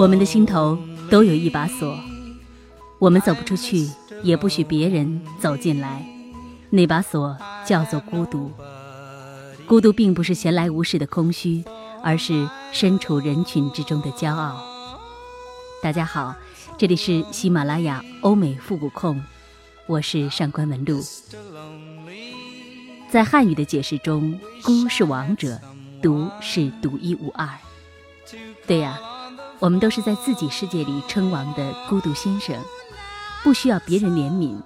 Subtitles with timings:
[0.00, 0.78] 我们的心头
[1.10, 1.94] 都有一把锁，
[2.98, 3.86] 我们走不出去，
[4.22, 6.02] 也不许别人走进来。
[6.70, 7.36] 那把锁
[7.66, 8.50] 叫做孤独。
[9.66, 11.62] 孤独并不是闲来无事的空虚，
[12.02, 14.64] 而是身处人群之中的骄傲。
[15.82, 16.34] 大家好，
[16.78, 19.22] 这里是喜马拉雅欧美复古控，
[19.86, 20.98] 我是上官文露。
[23.10, 25.60] 在汉语的解释中，孤是王者，
[26.00, 27.46] 独是独一无二。
[28.66, 28.98] 对呀。
[29.60, 32.56] 我们都是在自己世界里称王的孤独先生，
[33.44, 34.58] 不需要别人怜悯，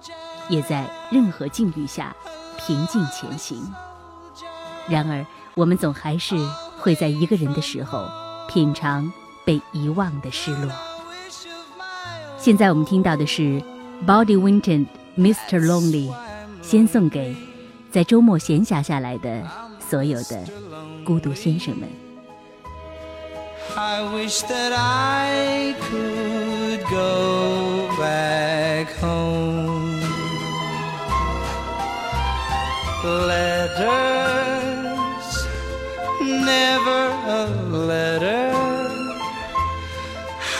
[0.47, 2.15] 也在任何境遇下
[2.57, 3.61] 平静前行。
[4.87, 6.37] 然而，我们总还是
[6.79, 8.09] 会在一个人的时候
[8.47, 9.11] 品尝
[9.43, 10.71] 被遗忘的失落。
[12.37, 13.61] 现在我们听到的是
[14.07, 14.85] Body Winton
[15.17, 15.59] Mr.
[15.59, 16.09] Lonely，
[16.61, 17.35] 先送给
[17.91, 19.43] 在周末闲暇下来的
[19.79, 20.41] 所有的
[21.03, 22.04] 孤独先生们。
[23.75, 29.99] I wish that I could go back home.
[33.03, 34.47] Letters,
[36.21, 37.09] never
[37.41, 38.53] a letter.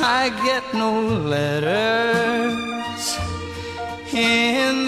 [0.01, 1.01] I get no
[1.33, 3.03] letters
[4.13, 4.84] in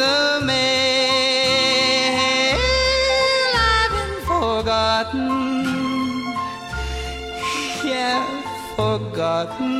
[9.17, 9.73] forgotten.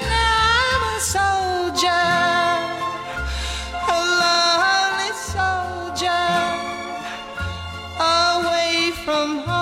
[0.10, 2.08] Now I'm a soldier,
[3.96, 6.28] a lonely soldier,
[8.00, 9.55] away from home,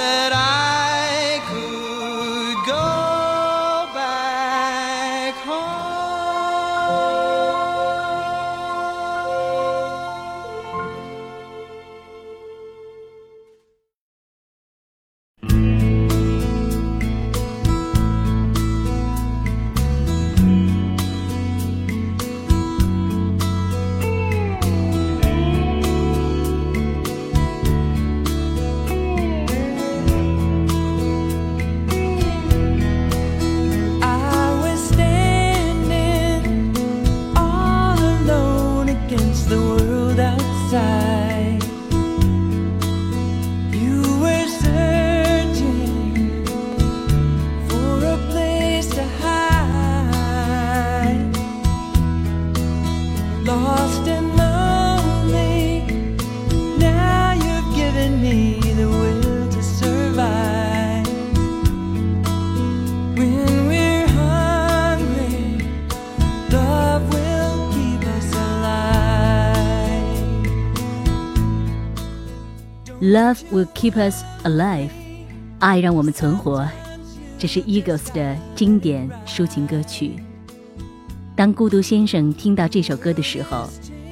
[0.00, 0.29] कर
[73.10, 74.88] Love will keep us alive，
[75.58, 76.64] 爱让我们存活。
[77.36, 80.12] 这是 Eagles 的经典抒情歌曲。
[81.34, 83.68] 当孤独先生听到这首歌的时候，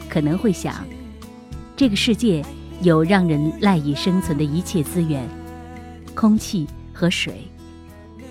[0.08, 0.84] 可能会想：
[1.76, 2.44] 这个世界
[2.82, 5.22] 有让人赖以生存的一切资源，
[6.12, 7.46] 空气和水，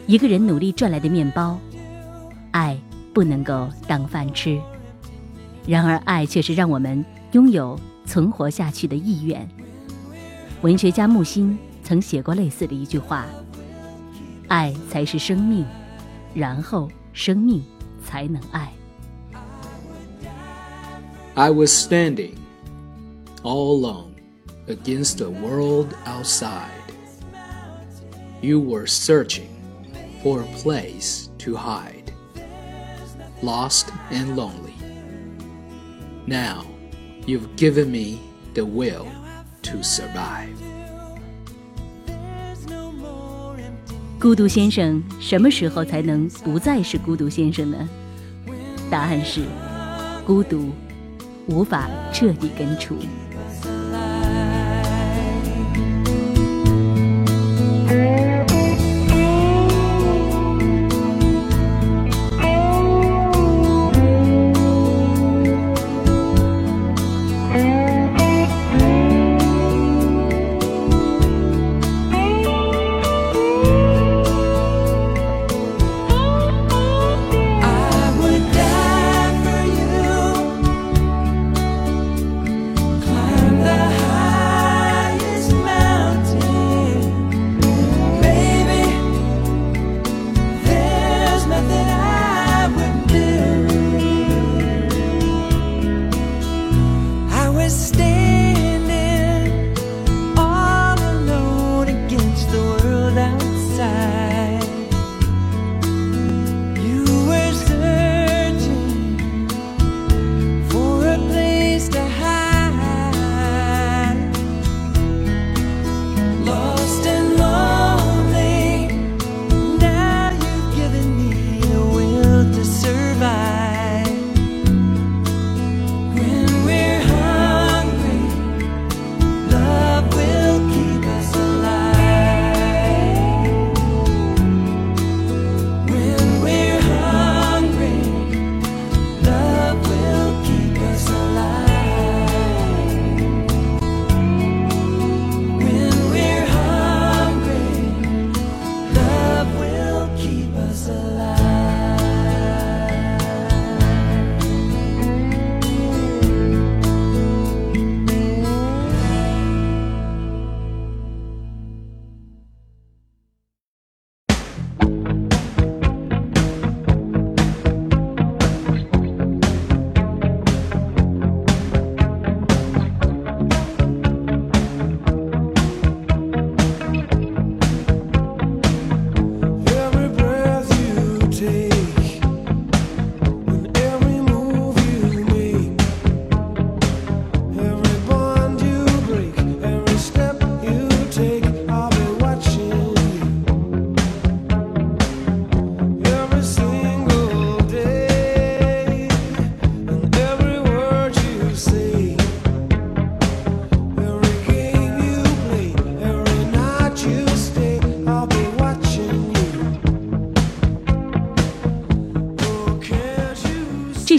[0.06, 1.58] 一个人努力赚来的面包，
[2.52, 2.78] 爱
[3.14, 4.60] 不能够当饭吃。
[5.66, 9.48] 然而，爱却是让我们拥有存活下去的意愿。
[10.63, 15.67] 文学家木心曾写过类似的一句话：“爱才是生命，
[16.35, 17.63] 然后生命
[18.05, 18.73] 才能爱。”
[21.35, 22.35] I was standing
[23.43, 24.13] all alone
[24.69, 26.69] against the world outside.
[28.43, 29.49] You were searching
[30.23, 32.13] for a place to hide,
[33.43, 34.75] lost and lonely.
[36.27, 36.67] Now
[37.27, 38.19] you've given me
[38.55, 39.07] the will
[39.70, 40.48] to survive.
[44.20, 47.90] 孤独先生什么时候才能不再是孤独先生呢？
[48.90, 49.44] 答案是，
[50.26, 50.72] 孤独
[51.48, 52.96] 无法彻底根除。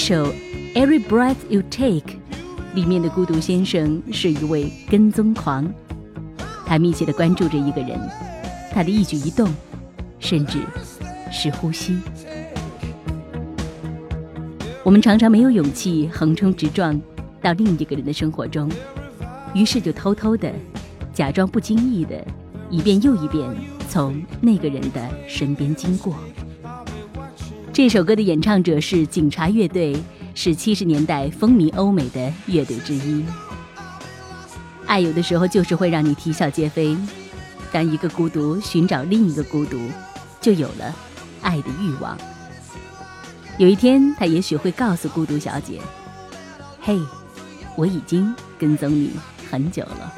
[0.09, 0.33] 首
[0.73, 2.01] 《Every Breath You Take》
[2.73, 5.71] 里面的孤独先生是一位跟踪狂，
[6.65, 8.01] 他密切的关注着一个人，
[8.73, 9.47] 他的一举一动，
[10.19, 10.61] 甚至
[11.31, 11.99] 是呼吸。
[14.83, 16.99] 我们常常没有勇气横冲直撞
[17.43, 18.67] 到另一个人的生活中，
[19.55, 20.51] 于是就偷偷的、
[21.13, 22.27] 假装不经意的，
[22.71, 23.47] 一遍又一遍
[23.91, 26.17] 从那个人的身边经过。
[27.79, 29.97] 这首歌的演唱者是警察乐队，
[30.35, 33.25] 是七十年代风靡欧美的乐队之一。
[34.85, 36.97] 爱有的时候就是会让你啼笑皆非，
[37.71, 39.79] 当一个孤独寻找另一个孤独，
[40.41, 40.93] 就有了
[41.41, 42.19] 爱的欲望。
[43.59, 45.81] 有一天，他也许会告诉孤独小姐
[46.83, 46.99] ：“嘿，
[47.77, 49.13] 我已经跟踪你
[49.49, 50.13] 很久了。”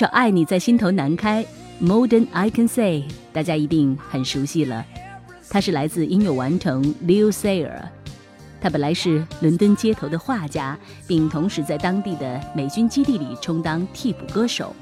[0.00, 1.44] 首《爱你在心头难开》
[1.78, 3.04] （More Than I Can Say），
[3.34, 4.82] 大家一定很熟悉了。
[5.50, 7.82] 他是来自音乐顽童 Leo Sayer。
[8.62, 14.74] 他本来是伦敦街头的画家，并同时在当地的美军基地里充当替补歌手。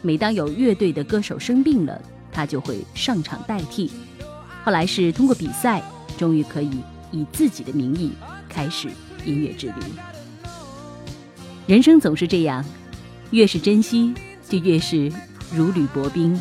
[0.00, 2.00] 每当有乐队的歌手生病了，
[2.32, 3.92] 他就会上场代替。
[4.64, 5.82] 后来是通过比赛，
[6.16, 8.12] 终于可以以自己的名义
[8.48, 8.88] 开始
[9.26, 9.74] 音乐之旅。
[11.66, 12.64] 人生总是这样，
[13.32, 14.14] 越是珍惜，
[14.48, 15.10] 就越是
[15.54, 16.38] 如履薄冰。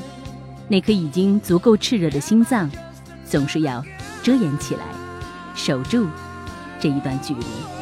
[0.68, 2.70] 那颗已经足够炽热的心脏，
[3.26, 3.84] 总是要
[4.22, 4.86] 遮掩起来，
[5.56, 6.06] 守住
[6.80, 7.81] 这一段距离。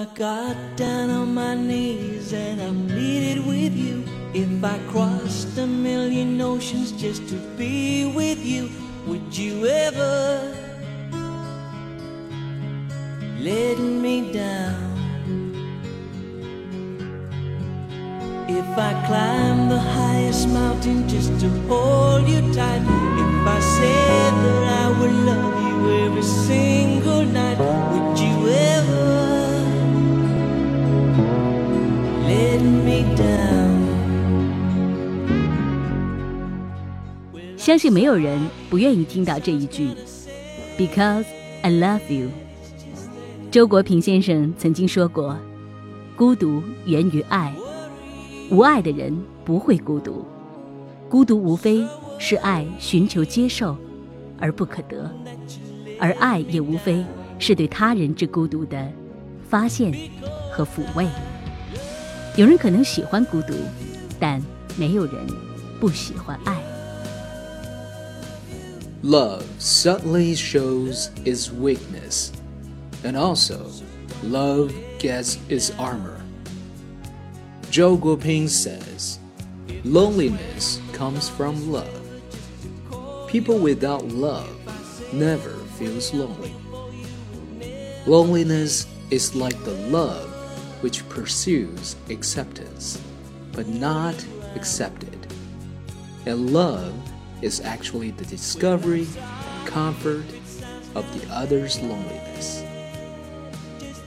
[0.00, 4.02] I got down on my knees and I pleaded with you,
[4.32, 8.70] if I crossed a million oceans just to be with you,
[9.06, 10.56] would you ever
[13.40, 14.96] let me down?
[18.48, 24.64] If I climbed the highest mountain just to hold you tight, if I said that
[24.82, 29.19] I would love you every single night, would you ever
[37.70, 38.36] 相信没有人
[38.68, 39.90] 不愿意听到这一句
[40.76, 41.24] ，Because
[41.62, 42.28] I love you。
[43.48, 45.38] 周国平先生曾经说过，
[46.16, 47.54] 孤独源于爱，
[48.50, 50.24] 无爱的人不会孤独，
[51.08, 51.86] 孤独无非
[52.18, 53.76] 是爱寻求接受
[54.40, 55.08] 而不可得，
[56.00, 57.04] 而爱也无非
[57.38, 58.84] 是对他人之孤独的
[59.48, 59.94] 发现
[60.50, 61.06] 和抚慰。
[62.36, 63.54] 有人可能喜欢孤独，
[64.18, 64.42] 但
[64.76, 65.14] 没有人
[65.78, 66.59] 不喜欢爱。
[69.02, 72.32] Love subtly shows its weakness,
[73.02, 73.70] and also,
[74.22, 76.20] love gets its armor.
[77.70, 79.18] Zhou Guoping says,
[79.84, 81.96] Loneliness comes from love.
[83.26, 84.54] People without love
[85.14, 86.54] never feels lonely.
[88.06, 90.28] Loneliness is like the love
[90.82, 93.00] which pursues acceptance,
[93.52, 94.14] but not
[94.54, 95.26] accepted.
[96.26, 96.92] And love
[97.42, 100.24] is actually the discovery and comfort
[100.94, 102.64] of the other's loneliness.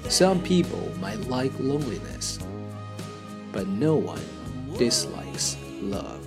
[0.09, 2.39] Some people might like loneliness,
[3.51, 4.21] but no one
[4.77, 6.19] dislikes love.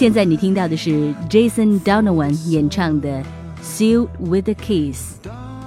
[0.00, 3.22] 现在你听到的是 Jason Donovan 演唱的
[3.62, 5.16] 《Sealed with a Kiss》，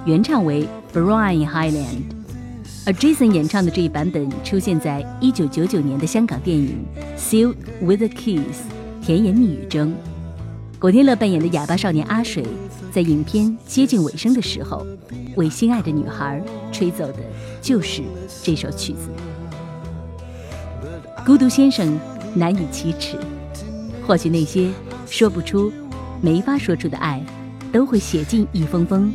[0.04, 2.02] 原唱为 Brian Highland，
[2.84, 6.84] 而 Jason 演唱的这一版本出现在1999年的香港电影
[7.16, 8.62] 《Sealed with a Kiss》
[9.06, 9.94] 甜言蜜语中。
[10.80, 12.44] 古天乐扮演的哑巴少年阿水，
[12.90, 14.84] 在影片接近尾声的时候，
[15.36, 16.42] 为心爱的女孩
[16.72, 17.20] 吹奏的
[17.62, 18.02] 就是
[18.42, 19.08] 这首曲子。
[21.24, 21.96] 孤独先生
[22.34, 23.16] 难以启齿，
[24.06, 24.70] 或许那些
[25.06, 25.72] 说不出、
[26.20, 27.22] 没法说出的爱，
[27.72, 29.12] 都会写进一封封，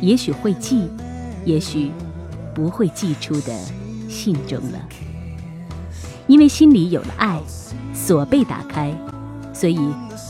[0.00, 0.88] 也许会寄，
[1.44, 1.90] 也许
[2.54, 3.52] 不会寄出的
[4.08, 4.78] 信中了。
[6.26, 7.40] 因为心里有了爱，
[7.92, 8.94] 锁被打开，
[9.52, 9.78] 所以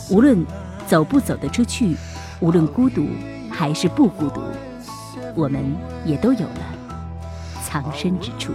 [0.08, 0.44] 无论
[0.86, 1.96] 走不走得出去，
[2.40, 3.06] 无论孤独
[3.50, 4.40] 还是不孤独，
[5.34, 5.62] 我们
[6.06, 6.60] 也都有了
[7.62, 8.52] 藏身之处。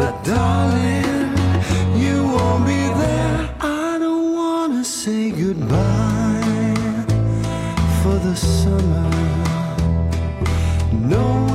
[0.00, 1.36] But darling,
[1.94, 3.54] you won't be there.
[3.60, 7.04] I don't wanna say goodbye
[8.00, 9.10] for the summer.
[11.10, 11.49] Knowing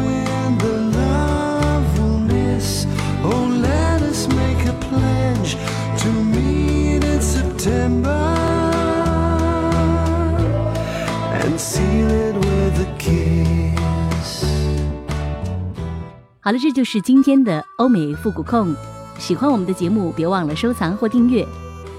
[16.46, 18.72] 好了，这就是今天的欧美复古控。
[19.18, 21.44] 喜欢我们的节目，别忘了收藏或订阅。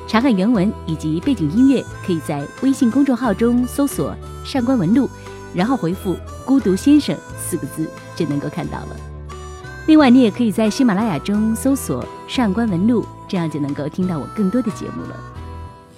[0.07, 4.15] 查看原文以及背景音乐，可以在微信公众号中搜索
[4.47, 5.11] “上官文录”，
[5.53, 8.97] 然后回复“孤独先生”四个字就能够看到了。
[9.89, 15.17] 另外，你也可以在喜马拉雅中搜索“上官文录”，这样就能够听到我更多的节目了。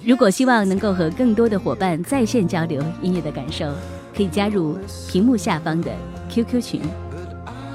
[0.03, 3.71] 如果希望能够和更多的伙伴在线交流音乐的感受，
[4.17, 4.75] 可以加入
[5.07, 5.91] 屏幕下方的
[6.31, 6.81] QQ 群。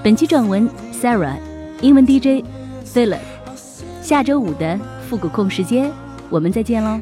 [0.04, 1.34] 本期撰文 Sarah，
[1.80, 2.44] 英文 DJ
[2.84, 3.16] Philip。
[4.02, 5.90] 下周五的复古控时间，
[6.28, 7.00] 我们再见喽。